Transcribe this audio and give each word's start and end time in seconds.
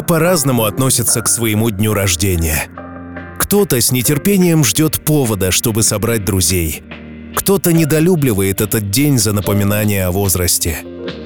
Все 0.00 0.06
по-разному 0.06 0.64
относятся 0.64 1.20
к 1.20 1.28
своему 1.28 1.68
дню 1.68 1.92
рождения. 1.92 2.70
Кто-то 3.38 3.78
с 3.78 3.92
нетерпением 3.92 4.64
ждет 4.64 4.98
повода, 5.04 5.50
чтобы 5.50 5.82
собрать 5.82 6.24
друзей. 6.24 6.82
Кто-то 7.36 7.74
недолюбливает 7.74 8.62
этот 8.62 8.90
день 8.90 9.18
за 9.18 9.34
напоминание 9.34 10.06
о 10.06 10.10
возрасте. 10.10 10.78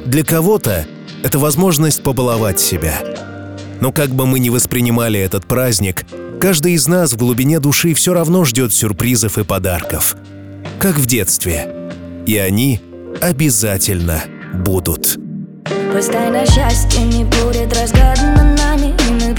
Для 0.07 0.25
кого-то 0.25 0.87
это 1.23 1.39
возможность 1.39 2.03
побаловать 2.03 2.59
себя. 2.59 2.99
Но 3.81 3.93
как 3.93 4.09
бы 4.09 4.27
мы 4.27 4.41
ни 4.41 4.49
воспринимали 4.49 5.21
этот 5.21 5.47
праздник, 5.47 6.05
каждый 6.41 6.73
из 6.73 6.89
нас 6.89 7.13
в 7.13 7.17
глубине 7.17 7.61
души 7.61 7.95
все 7.95 8.13
равно 8.13 8.45
ждет 8.45 8.75
сюрпризов 8.75 9.39
и 9.39 9.45
подарков. 9.45 10.17
Как 10.81 10.97
в 10.97 11.07
детстве. 11.07 11.93
И 12.27 12.37
они 12.39 12.81
обязательно 13.23 14.25
будут. 14.53 15.17
Пусть 15.93 16.11
тайна 16.11 16.45
счастья 16.45 17.03
не 17.03 17.23
будет 17.23 17.73
разгадана 17.73 18.64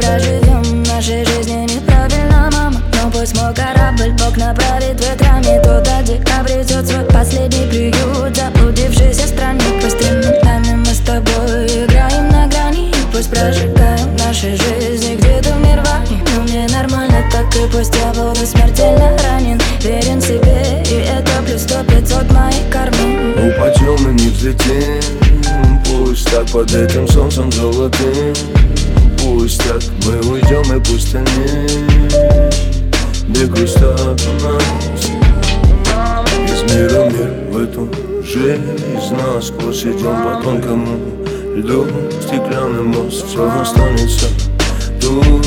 нами 0.06 0.22
И 0.22 0.46
мы 0.46 0.84
проживем 0.84 0.84
нашей 0.84 1.26
жизни 1.26 1.74
неправильно, 1.74 2.50
мама. 2.52 2.82
Но 2.94 3.12
пусть 3.12 3.36
мой 3.36 3.54
корабль 3.54 4.12
Бог 4.12 4.38
направит 4.38 5.00
ветрами 5.00 5.62
Туда, 5.64 6.02
где 6.02 6.22
обретет 6.34 6.88
свой 6.88 7.06
последний 7.06 7.68
приют. 7.68 8.36
Заблудившийся 8.36 9.28
странник 9.28 9.82
Пусть 9.82 9.98
временами 9.98 10.76
мы 10.76 10.94
с 10.94 11.00
тобой 11.00 11.66
играем 11.68 12.30
на 12.30 12.48
грани. 12.48 12.90
И 12.90 12.94
пусть 13.12 13.30
прожигаем 13.30 14.16
наши 14.18 14.56
жизни 14.56 15.16
где-то 15.16 15.54
в 15.54 15.62
нирване 15.62 16.24
Но 16.36 16.44
мне 16.44 16.68
нормально 16.68 17.24
так 17.32 17.56
и 17.56 17.68
пусть 17.72 17.96
я 17.96 18.14
буду 18.14 18.46
смертельно 18.46 19.18
ранен. 19.24 19.60
Верен 19.82 20.22
себе 20.22 20.84
и 20.90 21.06
это 21.08 21.32
плюс 21.46 21.62
сто 21.62 21.84
пятьсот 21.84 22.32
моей 22.32 22.64
кармы 22.72 23.34
Упадем 23.48 24.10
и 24.10 24.22
не 24.22 24.30
взлетим. 24.30 25.82
Пусть 25.86 26.30
так 26.32 26.48
под 26.48 26.74
этим 26.74 27.08
солнцем 27.08 27.52
золотым 27.52 28.34
Пусть 29.26 29.58
так 29.68 29.82
мы 30.06 30.20
уйдем 30.32 30.78
и 30.78 30.80
пусть 30.84 31.16
они 31.16 31.26
Бегут 33.28 33.76
от 33.78 34.22
нас 34.44 34.64
Из 36.46 36.62
мира 36.72 37.10
мир 37.10 37.32
в 37.50 37.58
эту 37.58 37.90
жизнь 38.24 38.62
Насквозь 39.12 39.82
идем 39.82 40.16
по 40.24 40.42
тонкому 40.44 41.00
льду. 41.56 41.88
Стеклянный 42.22 42.84
мост, 42.84 43.26
все 43.28 43.50
останется 43.62 44.28
тут. 45.02 45.42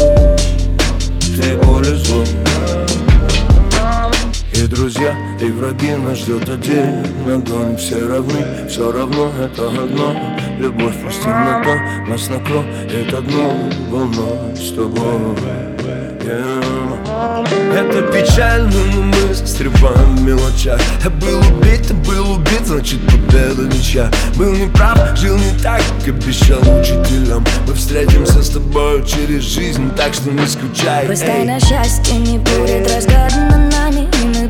Ты 1.36 1.56
более 1.58 1.96
злой 1.96 2.26
и 4.54 4.66
друзья, 4.66 5.16
и 5.40 5.50
враги 5.50 5.94
нас 5.94 6.18
ждет 6.18 6.48
один 6.48 7.04
огонь 7.26 7.76
Все 7.76 8.06
равны, 8.06 8.68
все 8.68 8.90
равно 8.90 9.30
это 9.40 9.68
одно. 9.68 10.14
Любовь 10.58 10.94
пусть 11.04 11.22
темнота 11.22 11.76
нас 12.08 12.28
накроет 12.28 13.14
одну 13.14 13.70
волной 13.90 14.56
с 14.56 14.72
тобой. 14.72 15.36
Yeah. 16.28 16.68
Это 17.74 18.02
печально, 18.12 18.70
но 18.94 19.02
мы 19.02 19.34
застреваем 19.34 20.16
в 20.16 20.22
мелочах 20.22 20.80
Я 21.02 21.10
был 21.10 21.38
убит, 21.38 21.86
ты 21.86 21.94
был 21.94 22.32
убит, 22.32 22.66
значит 22.66 23.00
победа 23.06 23.62
ничья. 23.62 24.10
Был 24.36 24.52
неправ, 24.52 25.16
жил 25.16 25.36
не 25.36 25.58
так, 25.62 25.80
как 26.04 26.14
обещал 26.14 26.60
учителям. 26.80 27.44
Мы 27.66 27.74
встретимся 27.74 28.42
с 28.42 28.50
тобой 28.50 29.06
через 29.06 29.42
жизнь, 29.42 29.90
так 29.96 30.12
что 30.12 30.30
не 30.30 30.46
скучай 30.46 31.06
Пусть 31.06 31.24
тайна 31.24 31.58
счастья 31.60 32.14
не 32.14 32.38
будет 32.38 32.90
разгадана 32.92 33.87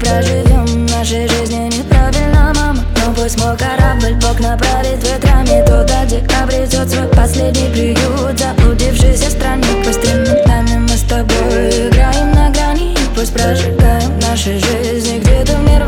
проживем 0.09 0.87
нашей 0.87 1.29
жизни 1.29 1.69
неправильно, 1.77 2.53
мама. 2.55 2.85
Но 2.97 3.13
пусть 3.15 3.39
мой 3.39 3.57
корабль 3.57 4.15
Бог 4.15 4.41
направит 4.41 5.03
ветрами 5.03 5.65
Туда, 5.67 6.05
где 6.05 6.23
обретет 6.43 6.91
свой 6.91 7.09
последний 7.09 7.69
приют. 7.71 8.39
Заблудившийся 8.39 9.31
странник 9.31 9.85
Пусть 9.85 10.01
временами 10.01 10.79
мы 10.79 10.97
с 10.97 11.03
тобой 11.03 11.89
играем 11.89 12.33
на 12.33 12.51
грани. 12.51 12.93
И 12.93 12.99
пусть 13.15 13.33
прожигаем 13.33 14.19
наши 14.21 14.59
жизни 14.59 15.19
где-то 15.19 15.53
в 15.53 15.63
нормально 15.63 15.88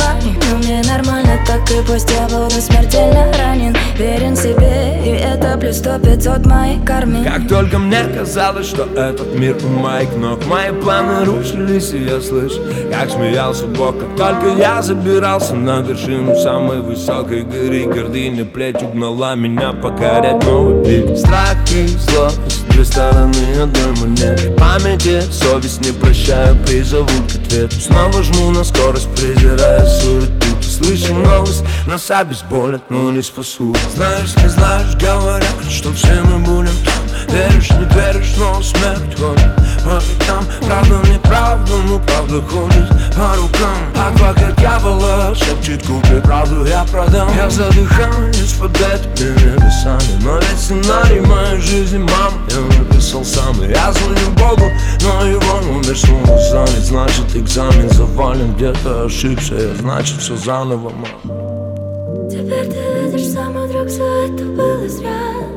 так 1.51 1.69
и 1.73 1.83
пусть 1.85 2.09
я 2.13 2.29
буду 2.29 2.61
смертельно 2.61 3.33
ранен. 3.37 3.77
Верен 3.99 4.37
себе 4.37 5.01
и 5.05 5.11
это 5.11 5.59
плюс 5.59 5.79
сто 5.79 5.99
пятьсот 5.99 6.47
моей 6.47 6.79
карме. 6.85 7.25
Как 7.25 7.49
только 7.49 7.79
мне 7.79 8.05
казалось, 8.05 8.69
что 8.69 8.85
этот 8.85 9.35
мир 9.35 9.57
у 9.65 9.69
моих 9.69 10.15
ног 10.17 10.47
Мои 10.47 10.71
планы 10.71 11.25
рушились, 11.25 11.93
и 11.93 12.05
я 12.05 12.21
слышу, 12.21 12.61
как 12.93 13.11
смеялся 13.11 13.67
Бог. 13.67 13.97
Как 13.99 14.17
только 14.17 14.61
я 14.61 14.81
забирался 14.81 15.57
на 15.57 15.81
вершину 15.81 16.37
самой 16.37 16.81
высокой 16.81 17.43
горы 17.43 17.85
Гордыня 17.85 18.45
плеть 18.45 18.83
угнала 18.83 19.35
меня 19.35 19.73
покорять 19.73 20.45
новый 20.45 20.85
пик 20.85 21.19
Страх 21.19 21.57
и 21.75 21.87
злость, 21.87 22.69
две 22.69 22.85
стороны 22.85 23.35
одной 23.61 23.93
монеты. 24.01 24.53
Памяти, 24.53 25.21
совесть 25.33 25.85
не 25.85 25.93
прощаю, 25.93 26.57
призовут 26.65 27.11
к 27.33 27.37
ответу. 27.37 27.75
Снова 27.75 28.23
жму 28.23 28.51
на 28.53 28.63
скорость, 28.63 29.09
презирая 29.17 29.85
суету 29.87 30.50
Слышу 30.83 31.15
новость, 31.15 31.63
нас 31.87 32.11
обезболят, 32.11 32.89
но 32.89 33.11
не 33.11 33.21
спасут. 33.21 33.77
Знаешь, 33.95 34.35
не 34.37 34.49
знаешь, 34.49 34.95
говорят, 34.95 35.45
что 35.69 35.93
все 35.93 36.23
мы 36.23 36.39
будем 36.39 36.73
там 36.87 37.10
Веришь, 37.29 37.71
не 37.71 37.85
веришь, 37.95 38.35
но 38.39 38.63
смерть 38.63 39.19
ходит 39.19 39.55
по 39.85 39.99
векам 39.99 40.45
Правда, 40.67 41.09
неправда, 41.09 41.73
но 41.87 41.99
правда 41.99 42.43
ходит 42.43 42.89
по 43.15 43.37
рукам. 43.37 43.79
Адвокат 43.95 44.57
дьявола 44.57 45.35
шепчет, 45.35 45.87
купи 45.87 46.21
правду, 46.23 46.65
я 46.65 46.85
продам 46.85 47.29
Я 47.37 47.49
задыхаюсь 47.51 48.55
под 48.59 48.75
этими 48.77 49.55
небесами 49.55 50.23
Но 50.23 50.37
ведь 50.37 50.59
сценарий 50.59 51.21
моей 51.21 51.61
жизни, 51.61 51.99
мам, 51.99 52.47
я 52.51 52.79
написал 52.79 53.25
сам. 53.25 53.55
Я 53.63 53.93
звоню 53.93 54.31
Богу, 54.37 54.71
но 55.03 55.27
его 55.27 55.61
номер 55.67 55.97
снова 55.97 56.39
занят. 56.51 56.85
Значит, 56.85 57.37
экзамен 57.37 57.89
завален, 57.91 58.55
где-то 58.55 59.05
ошибся 59.05 59.55
Я 59.55 59.75
значит, 59.77 60.21
все 60.21 60.37
заново, 60.37 60.91
мам. 60.91 62.29
Теперь 62.31 62.67
ты 62.67 63.11
видишь, 63.11 63.33
самый 63.33 63.69
друг, 63.69 63.89
все 63.89 64.27
это 64.27 64.45
было 64.45 64.89
зря 64.89 65.50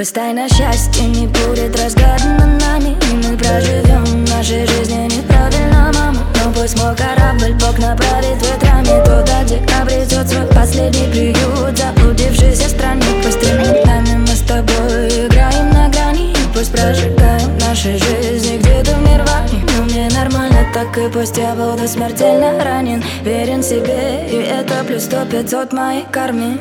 Пусть 0.00 0.14
тайна 0.14 0.48
счастья 0.48 1.02
не 1.02 1.26
будет 1.26 1.78
разгадана 1.78 2.58
нами 2.58 2.96
И 3.12 3.14
мы 3.16 3.36
проживем 3.36 4.24
нашей 4.24 4.66
жизни 4.66 5.14
неправильно, 5.14 5.92
мама. 5.94 6.24
Но 6.42 6.50
пусть 6.52 6.82
мой 6.82 6.96
корабль 6.96 7.52
Бог 7.60 7.78
направит 7.78 8.40
ветрами 8.40 9.04
Туда, 9.04 9.44
где 9.44 9.60
обретет 9.78 10.26
свой 10.26 10.46
последний 10.54 11.06
приют 11.10 11.76
Заблудившийся 11.76 12.70
странник 12.70 13.22
Пусть 13.22 13.44
временами 13.44 14.16
мы 14.20 14.28
с 14.28 14.40
тобой 14.40 15.26
играем 15.26 15.68
на 15.68 15.90
грани 15.90 16.32
И 16.32 16.48
пусть 16.54 16.72
прожигаем 16.72 17.58
нашей 17.58 17.98
жизни 17.98 18.56
где-то 18.56 18.92
в 18.92 19.02
нирване 19.02 19.66
Но 19.76 19.84
мне 19.84 20.08
нормально 20.14 20.66
так 20.72 20.96
и 20.96 21.10
пусть 21.10 21.36
я 21.36 21.54
буду 21.54 21.86
смертельно 21.86 22.64
ранен. 22.64 23.04
Верен 23.22 23.62
себе 23.62 24.26
и 24.30 24.36
это 24.36 24.82
плюс 24.82 25.02
сто 25.02 25.26
пятьсот 25.26 25.74
моей 25.74 26.06
карме 26.10 26.56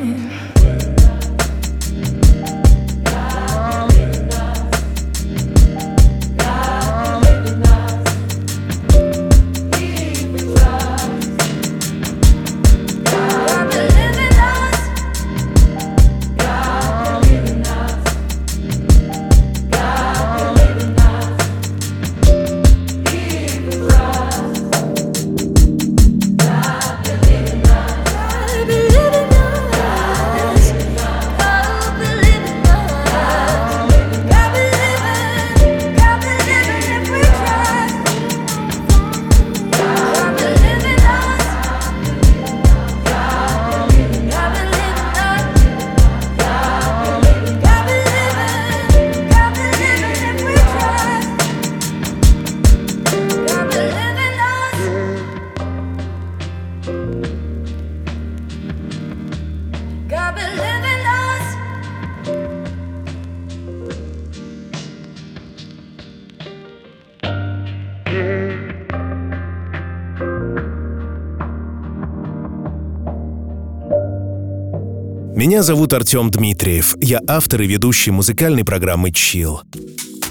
Меня 75.39 75.63
зовут 75.63 75.94
Артем 75.94 76.31
Дмитриев. 76.31 76.97
Я 77.00 77.21
автор 77.25 77.62
и 77.62 77.65
ведущий 77.65 78.12
музыкальной 78.12 78.65
программы 78.65 79.13
«Чил». 79.13 79.62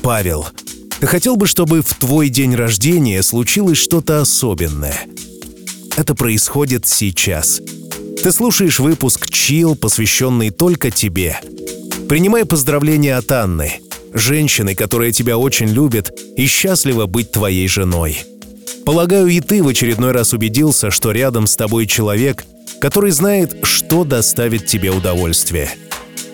Павел, 0.02 0.46
ты 1.00 1.06
хотел 1.06 1.36
бы, 1.36 1.46
чтобы 1.46 1.80
в 1.80 1.94
твой 1.94 2.28
день 2.28 2.54
рождения 2.54 3.22
случилось 3.22 3.78
что-то 3.78 4.20
особенное? 4.20 5.06
Это 5.96 6.14
происходит 6.14 6.86
сейчас. 6.86 7.62
Ты 8.22 8.30
слушаешь 8.32 8.80
выпуск 8.80 9.30
«Чил», 9.30 9.76
посвященный 9.76 10.50
только 10.50 10.90
тебе. 10.90 11.40
Принимай 12.06 12.44
поздравления 12.44 13.16
от 13.16 13.32
Анны, 13.32 13.80
женщины, 14.12 14.74
которая 14.74 15.10
тебя 15.10 15.38
очень 15.38 15.68
любит 15.68 16.12
и 16.36 16.46
счастлива 16.46 17.06
быть 17.06 17.32
твоей 17.32 17.66
женой. 17.66 18.18
Полагаю, 18.84 19.28
и 19.28 19.40
ты 19.40 19.62
в 19.62 19.68
очередной 19.68 20.12
раз 20.12 20.34
убедился, 20.34 20.90
что 20.90 21.12
рядом 21.12 21.46
с 21.46 21.56
тобой 21.56 21.86
человек, 21.86 22.44
который 22.80 23.10
знает, 23.10 23.56
что 23.62 24.04
доставит 24.04 24.66
тебе 24.66 24.90
удовольствие. 24.90 25.70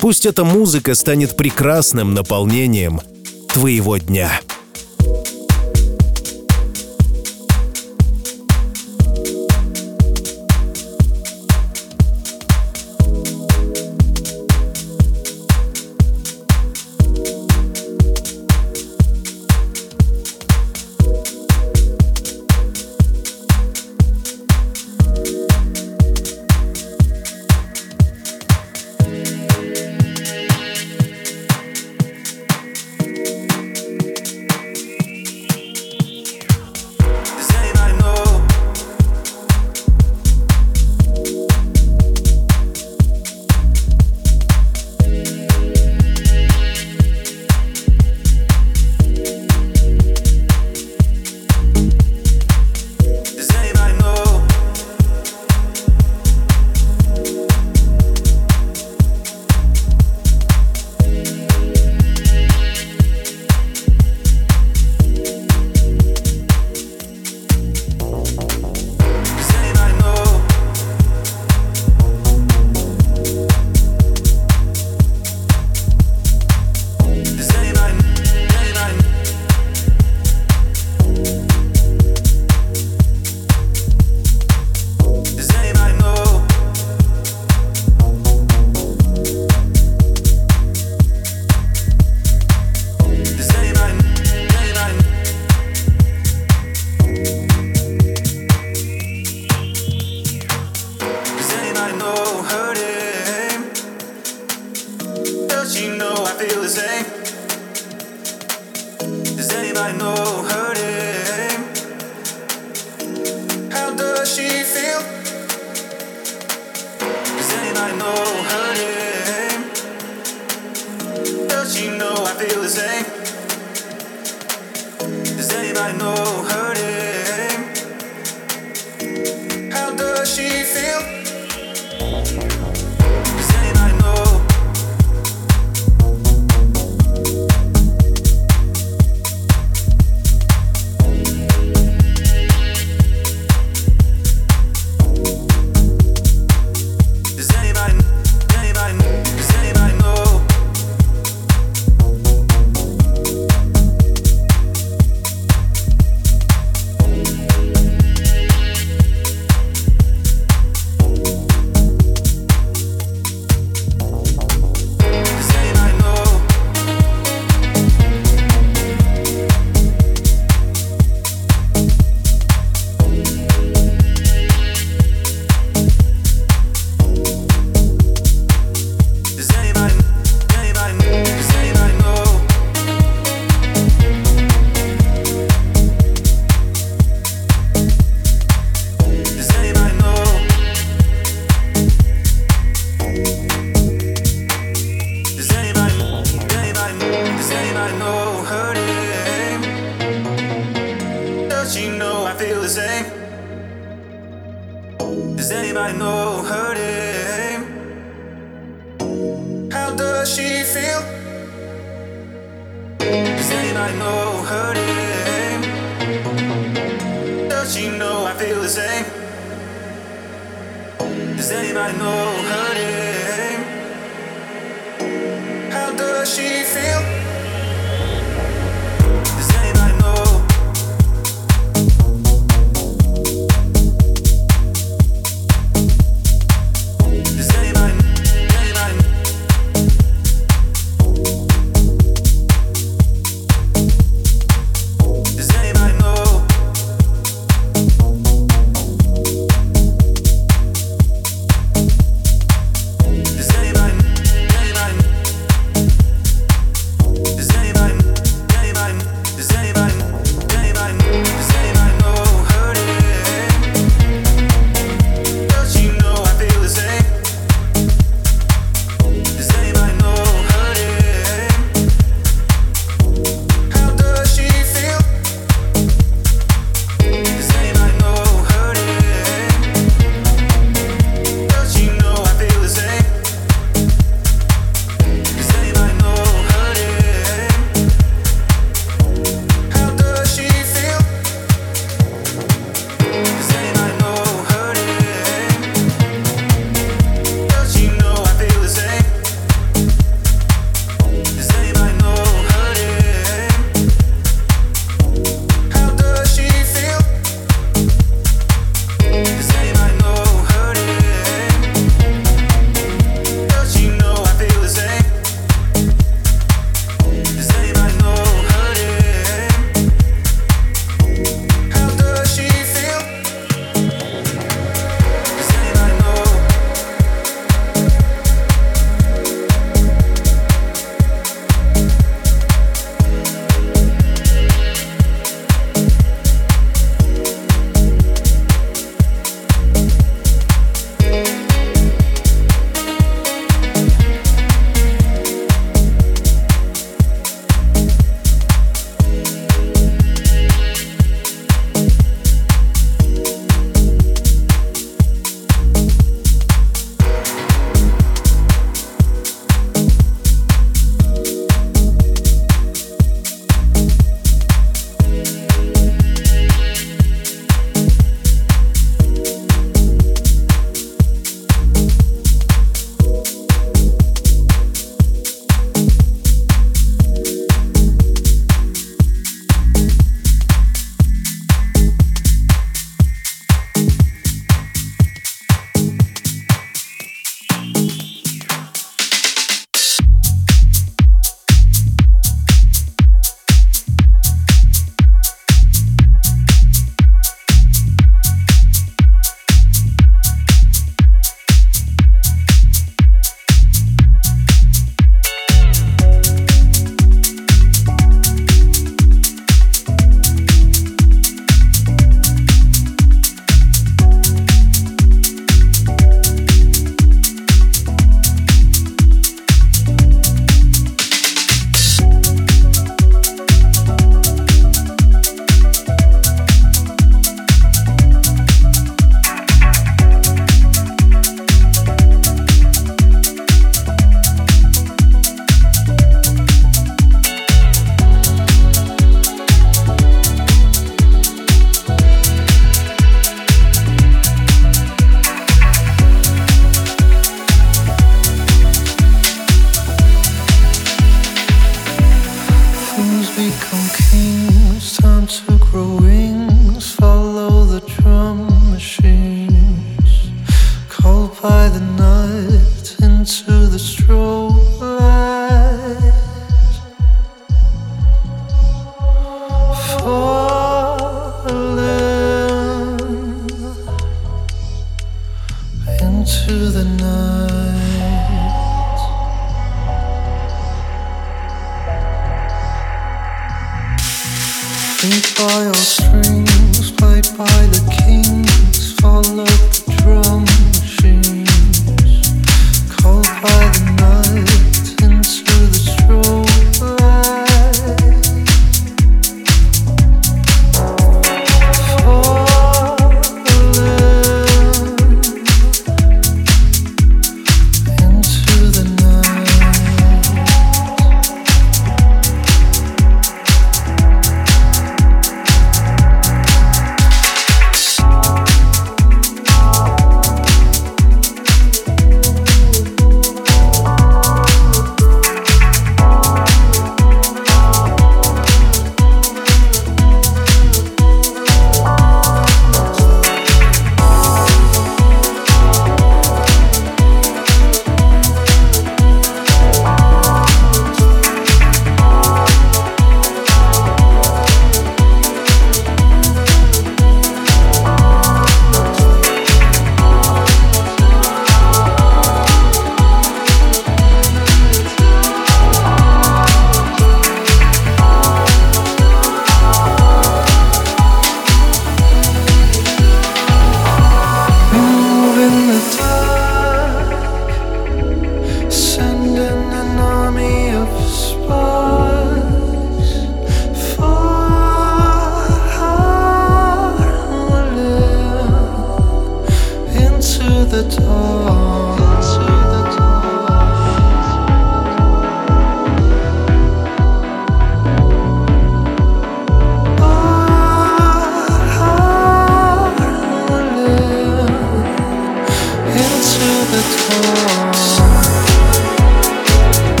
Пусть 0.00 0.26
эта 0.26 0.44
музыка 0.44 0.94
станет 0.94 1.36
прекрасным 1.36 2.14
наполнением 2.14 3.00
твоего 3.48 3.96
дня. 3.96 4.40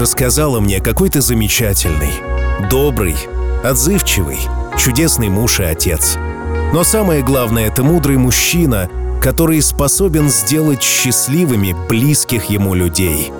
Рассказала 0.00 0.60
мне, 0.60 0.80
какой 0.80 1.10
ты 1.10 1.20
замечательный, 1.20 2.14
добрый, 2.70 3.16
отзывчивый, 3.62 4.38
чудесный 4.78 5.28
муж 5.28 5.60
и 5.60 5.64
отец. 5.64 6.16
Но 6.72 6.84
самое 6.84 7.22
главное, 7.22 7.68
это 7.68 7.84
мудрый 7.84 8.16
мужчина, 8.16 8.88
который 9.22 9.60
способен 9.60 10.30
сделать 10.30 10.82
счастливыми 10.82 11.76
близких 11.88 12.46
ему 12.46 12.74
людей. 12.74 13.30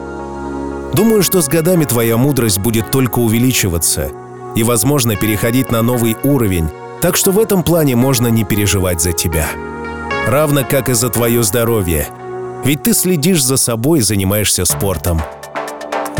Думаю, 0.92 1.22
что 1.22 1.40
с 1.40 1.48
годами 1.48 1.86
твоя 1.86 2.18
мудрость 2.18 2.58
будет 2.58 2.90
только 2.90 3.20
увеличиваться 3.20 4.10
и, 4.54 4.62
возможно, 4.62 5.16
переходить 5.16 5.70
на 5.70 5.80
новый 5.80 6.16
уровень, 6.24 6.68
так 7.00 7.16
что 7.16 7.30
в 7.30 7.38
этом 7.38 7.62
плане 7.62 7.96
можно 7.96 8.26
не 8.26 8.44
переживать 8.44 9.00
за 9.00 9.12
тебя. 9.12 9.46
Равно 10.26 10.64
как 10.68 10.90
и 10.90 10.92
за 10.92 11.08
твое 11.08 11.42
здоровье. 11.42 12.08
Ведь 12.64 12.82
ты 12.82 12.92
следишь 12.92 13.42
за 13.42 13.56
собой 13.56 14.00
и 14.00 14.02
занимаешься 14.02 14.66
спортом. 14.66 15.22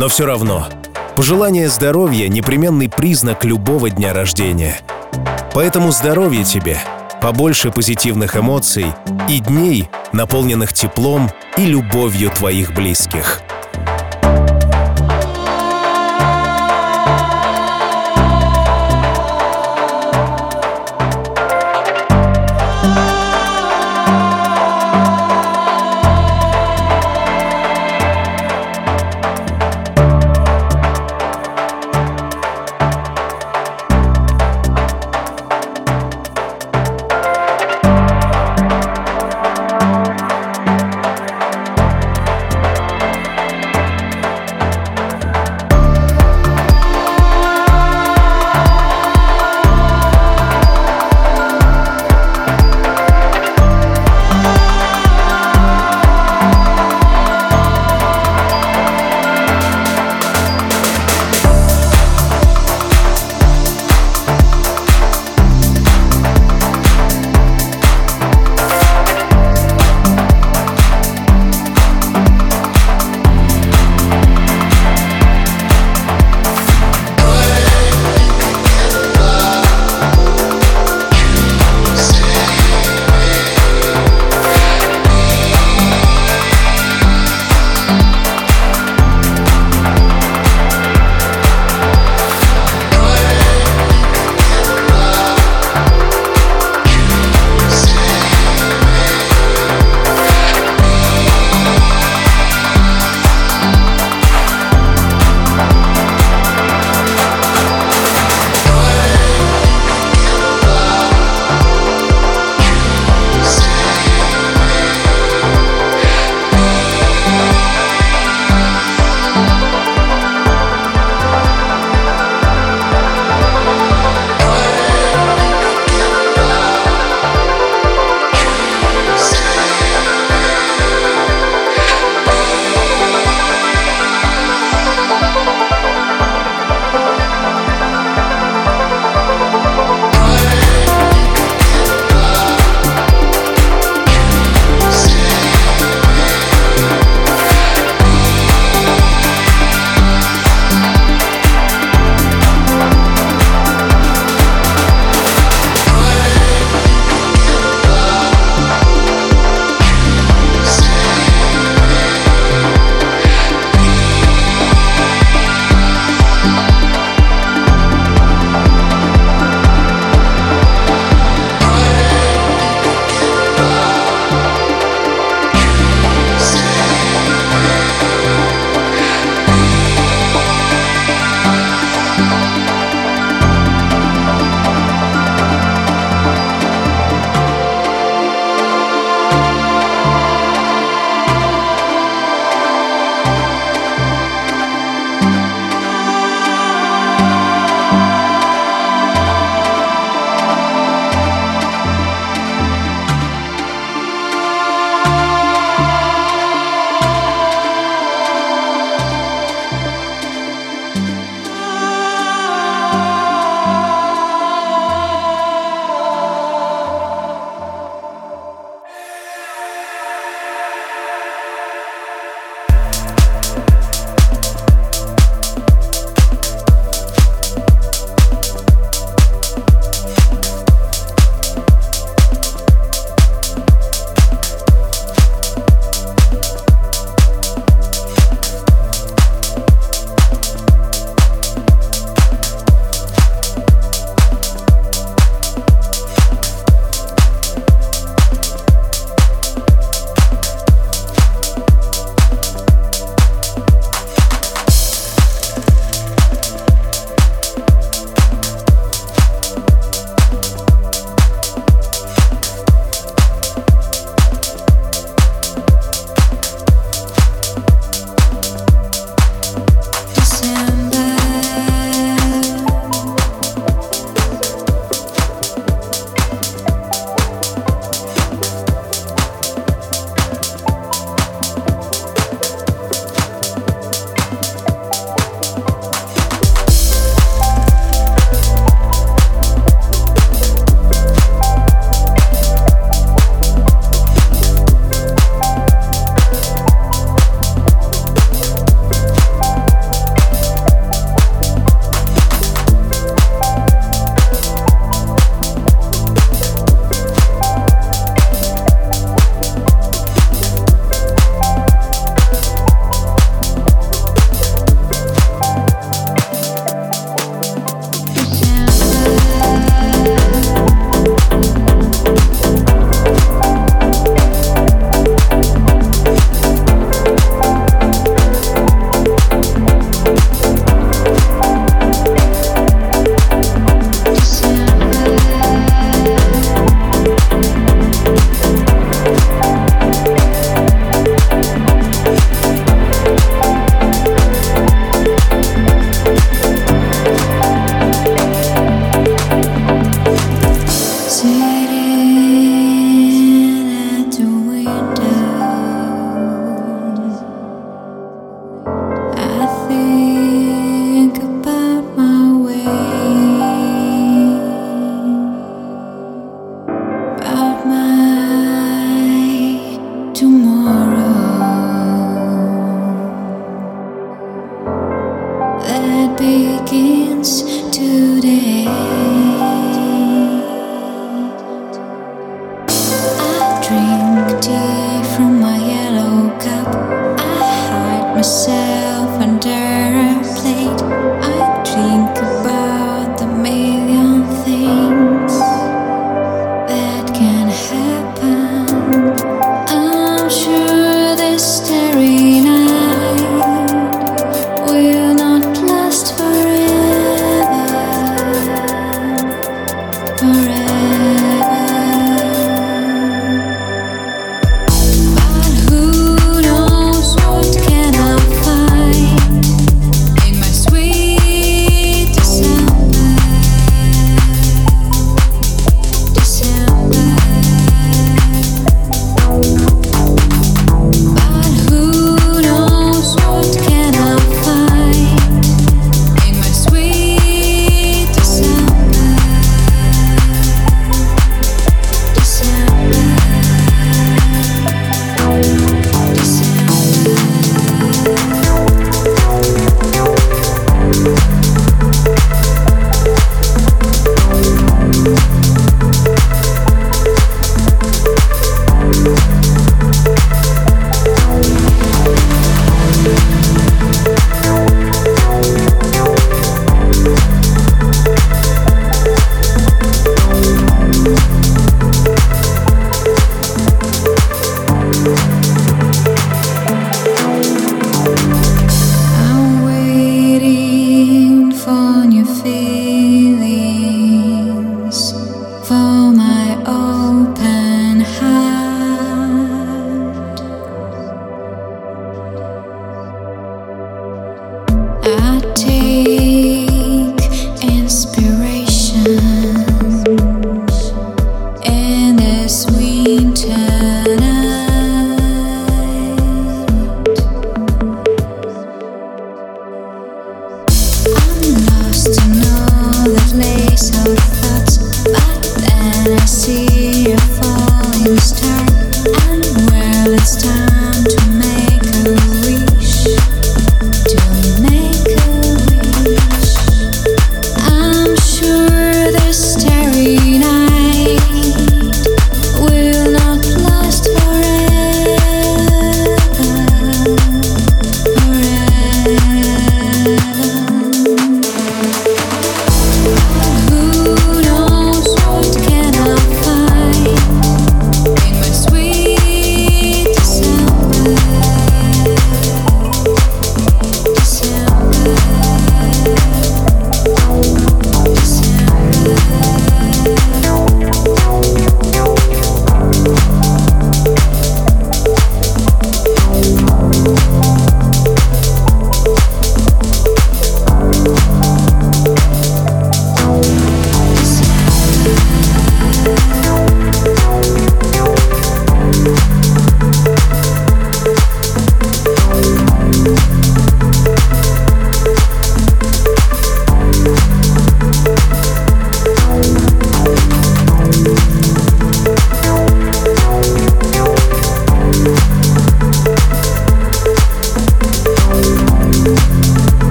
Но 0.00 0.08
все 0.08 0.24
равно, 0.24 0.66
пожелание 1.14 1.68
здоровья— 1.68 2.26
непременный 2.28 2.88
признак 2.88 3.44
любого 3.44 3.90
дня 3.90 4.14
рождения. 4.14 4.80
Поэтому 5.52 5.92
здоровье 5.92 6.42
тебе, 6.42 6.78
побольше 7.20 7.70
позитивных 7.70 8.34
эмоций 8.34 8.86
и 9.28 9.40
дней, 9.40 9.90
наполненных 10.14 10.72
теплом 10.72 11.30
и 11.58 11.66
любовью 11.66 12.30
твоих 12.30 12.72
близких. 12.72 13.42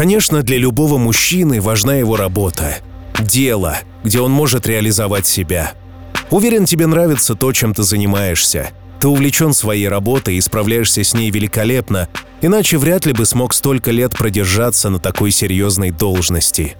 Конечно, 0.00 0.42
для 0.42 0.56
любого 0.56 0.96
мужчины 0.96 1.60
важна 1.60 1.96
его 1.96 2.16
работа. 2.16 2.78
Дело, 3.18 3.80
где 4.02 4.22
он 4.22 4.32
может 4.32 4.66
реализовать 4.66 5.26
себя. 5.26 5.74
Уверен, 6.30 6.64
тебе 6.64 6.86
нравится 6.86 7.34
то, 7.34 7.52
чем 7.52 7.74
ты 7.74 7.82
занимаешься. 7.82 8.70
Ты 8.98 9.08
увлечен 9.08 9.52
своей 9.52 9.88
работой 9.88 10.36
и 10.36 10.40
справляешься 10.40 11.04
с 11.04 11.12
ней 11.12 11.30
великолепно, 11.30 12.08
иначе 12.40 12.78
вряд 12.78 13.04
ли 13.04 13.12
бы 13.12 13.26
смог 13.26 13.52
столько 13.52 13.90
лет 13.90 14.12
продержаться 14.12 14.88
на 14.88 15.00
такой 15.00 15.32
серьезной 15.32 15.90
должности. 15.90 16.78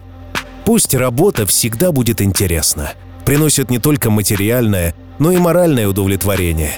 Пусть 0.65 0.95
работа 0.95 1.45
всегда 1.45 1.93
будет 1.93 2.23
интересна, 2.23 2.95
приносит 3.27 3.69
не 3.69 3.79
только 3.79 4.11
материальное, 4.11 4.95
но 5.19 5.31
и 5.31 5.37
моральное 5.37 5.87
удовлетворение. 5.89 6.73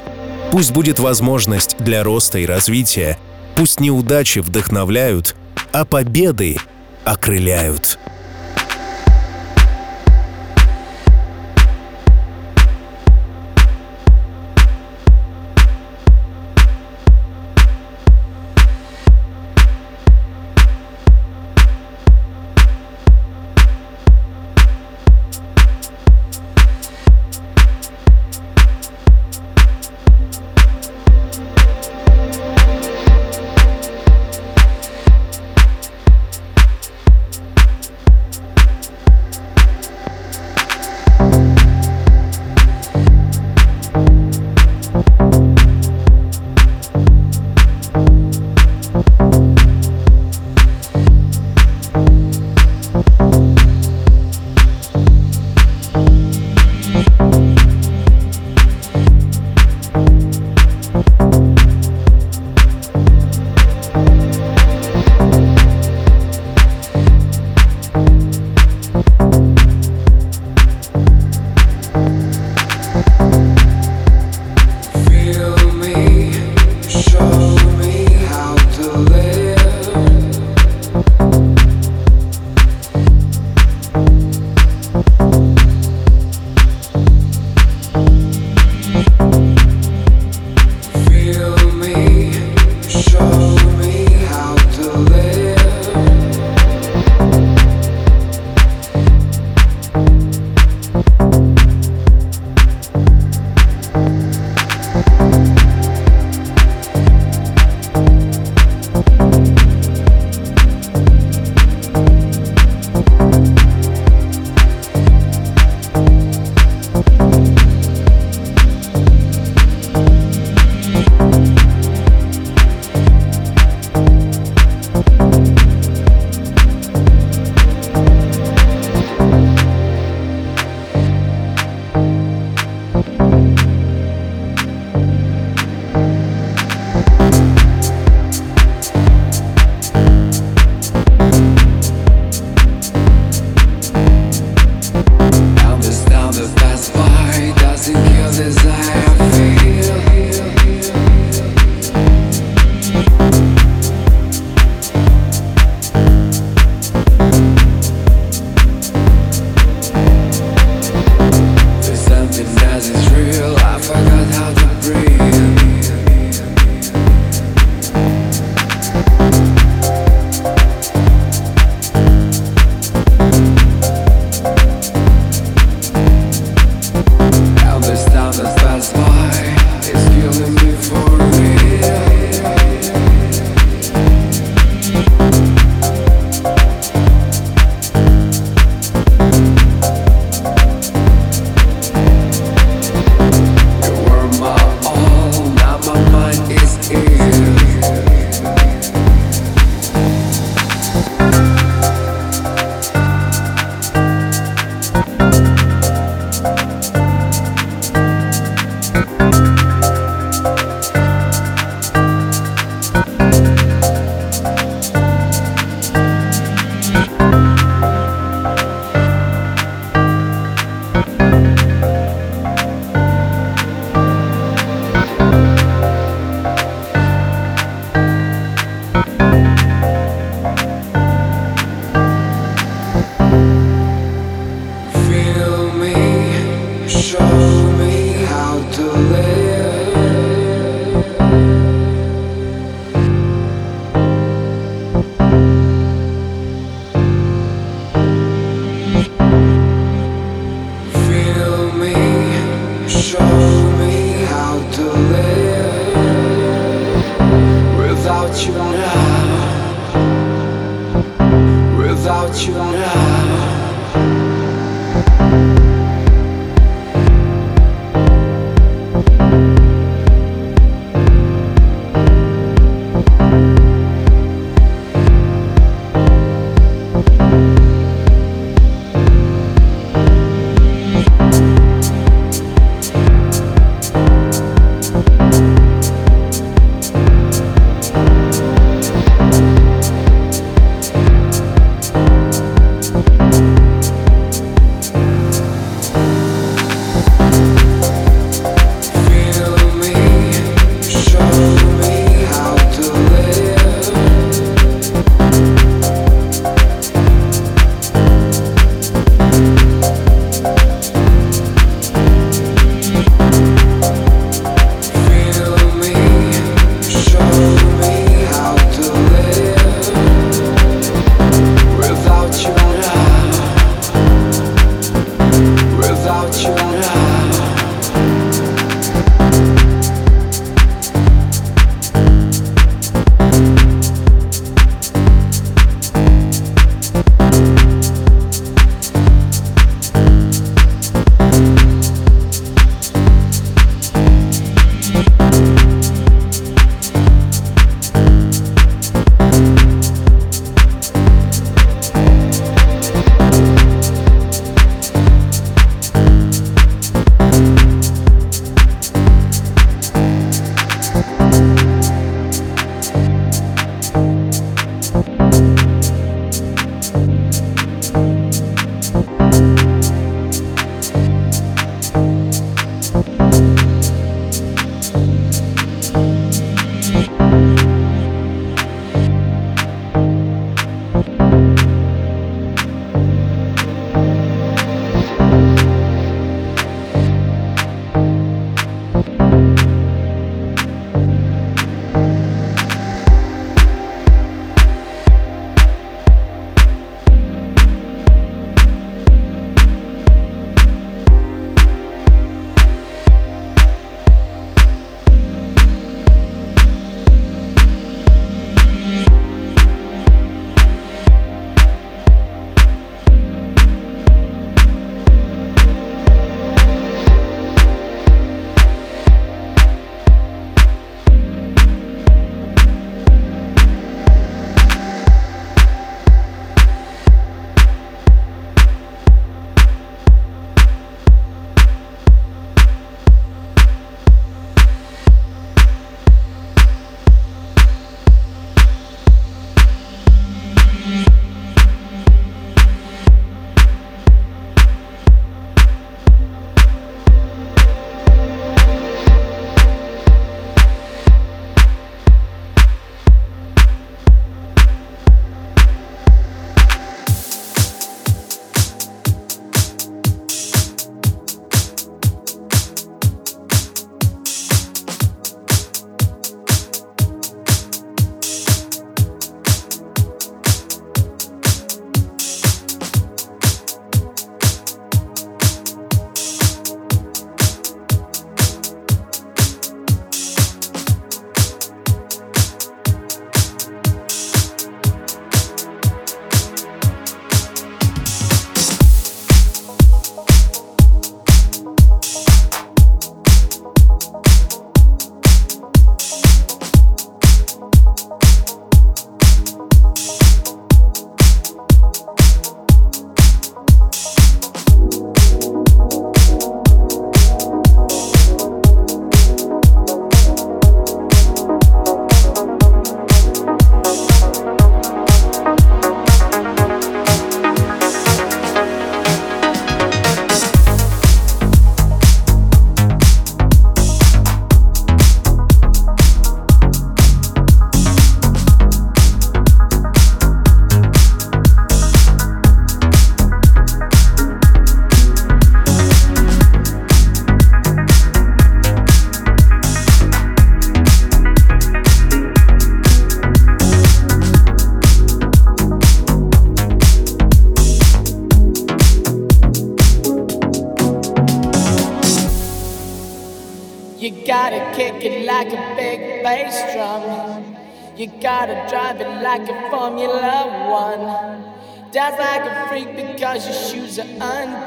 Пусть 0.50 0.72
будет 0.72 0.98
возможность 0.98 1.76
для 1.78 2.02
роста 2.02 2.40
и 2.40 2.46
развития, 2.46 3.16
пусть 3.54 3.78
неудачи 3.78 4.40
вдохновляют, 4.40 5.36
а 5.72 5.84
победы 5.84 6.56
окрыляют. 7.04 7.98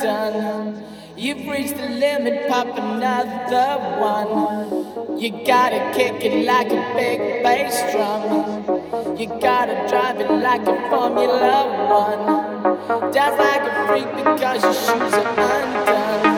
Undone. 0.06 0.84
You've 1.18 1.48
reached 1.48 1.78
the 1.78 1.90
limit, 1.90 2.48
pop 2.50 2.68
another 2.78 4.00
one. 4.00 5.20
You 5.20 5.32
gotta 5.46 5.92
kick 5.96 6.24
it 6.24 6.46
like 6.46 6.68
a 6.68 6.94
big 6.96 7.44
bass 7.44 7.80
drum. 7.92 9.18
You 9.18 9.28
gotta 9.40 9.88
drive 9.88 10.20
it 10.20 10.30
like 10.30 10.62
a 10.62 10.90
Formula 10.90 11.66
One. 11.90 13.12
Dance 13.14 13.40
like 13.40 13.62
a 13.62 13.88
freak 13.88 14.10
because 14.18 14.64
your 14.64 14.74
shoes 14.74 15.14
are 15.14 15.40
undone. 15.40 16.35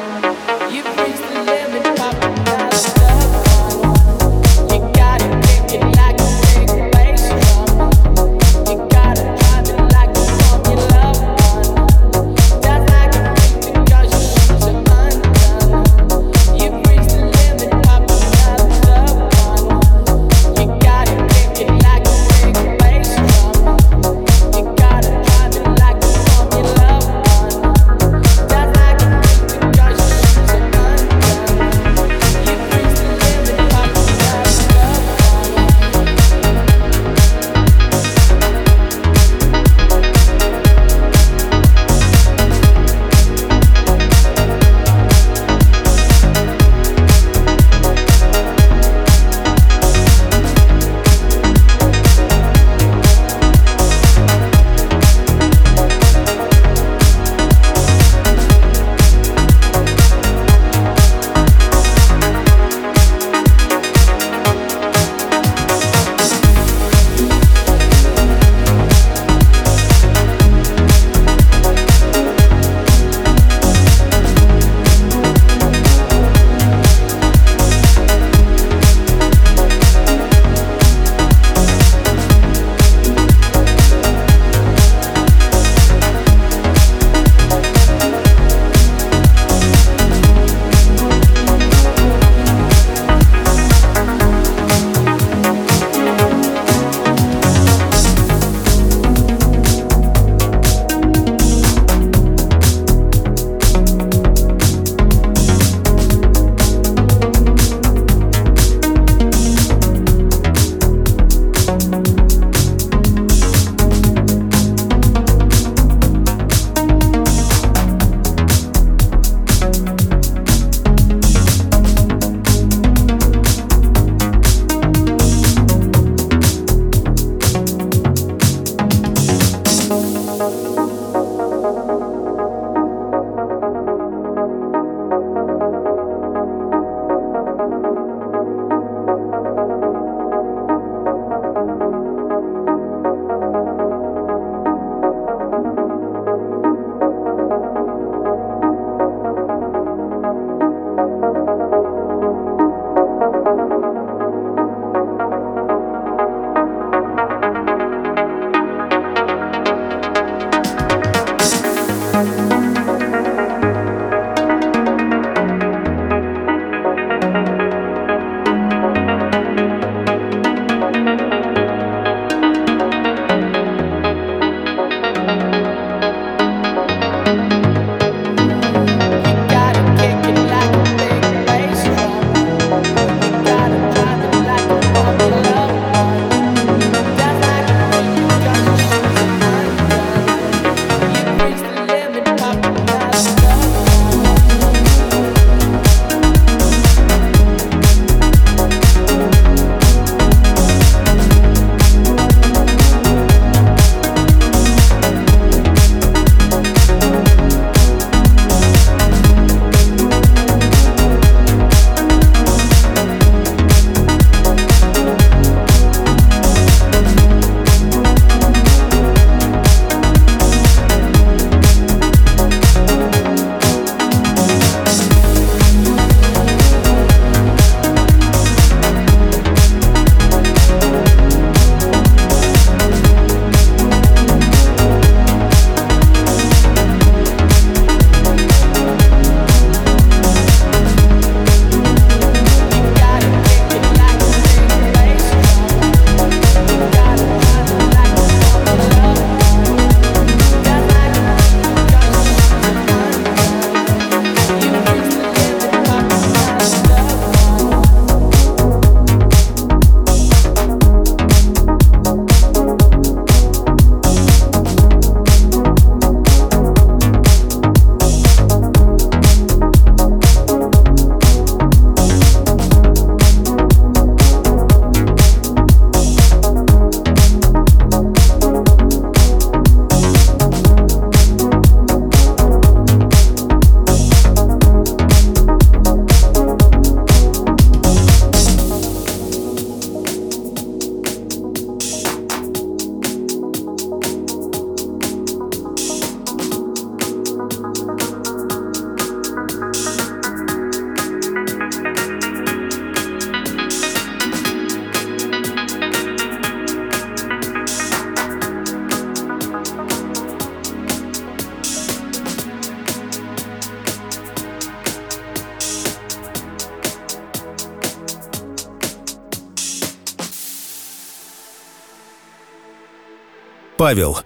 Павел. 323.88 324.20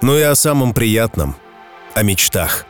Ну 0.00 0.16
и 0.16 0.22
о 0.22 0.34
самом 0.34 0.72
приятном. 0.72 1.36
О 1.92 2.02
мечтах. 2.02 2.64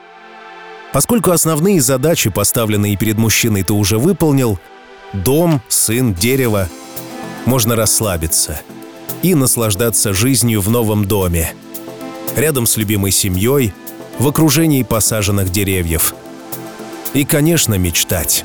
Поскольку 0.92 1.30
основные 1.30 1.80
задачи, 1.80 2.28
поставленные 2.28 2.96
перед 2.96 3.18
мужчиной, 3.18 3.62
ты 3.62 3.72
уже 3.72 3.98
выполнил– 3.98 4.58
дом, 5.12 5.62
сын, 5.68 6.12
дерево– 6.12 6.68
можно 7.44 7.76
расслабиться 7.76 8.60
и 9.22 9.36
наслаждаться 9.36 10.12
жизнью 10.12 10.60
в 10.60 10.68
новом 10.70 11.04
доме, 11.04 11.54
рядом 12.34 12.66
с 12.66 12.76
любимой 12.76 13.12
семьей, 13.12 13.72
в 14.18 14.26
окружении 14.26 14.82
посаженных 14.82 15.50
деревьев. 15.50 16.16
И, 17.14 17.24
конечно, 17.24 17.74
мечтать. 17.74 18.44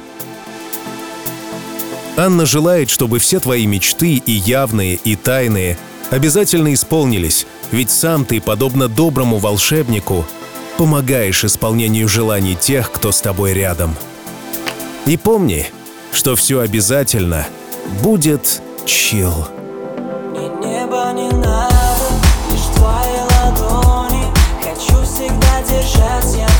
Анна 2.17 2.45
желает, 2.45 2.91
чтобы 2.91 3.17
все 3.17 3.39
твои 3.39 3.65
мечты, 3.65 4.17
и 4.17 4.31
явные, 4.31 4.93
и 5.03 5.15
тайные, 5.15 5.79
обязательно 6.11 6.71
исполнились, 6.71 7.47
ведь 7.73 7.89
сам 7.89 8.23
ты, 8.23 8.39
подобно 8.39 8.87
доброму 8.87 9.39
волшебнику, 9.39 10.27
помогаешь 10.77 11.43
исполнению 11.43 12.07
желаний 12.07 12.53
тех, 12.53 12.91
кто 12.91 13.11
с 13.11 13.19
тобой 13.19 13.53
рядом. 13.53 13.95
И 15.07 15.17
помни, 15.17 15.65
что 16.11 16.35
все 16.35 16.59
обязательно 16.59 17.47
будет 18.03 18.61
чил. 18.85 19.47
Держать 25.67 26.35
я 26.37 26.52